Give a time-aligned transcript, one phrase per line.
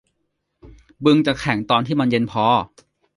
[1.05, 2.45] บึงจะแข็งตอนที่มันเย็นพอ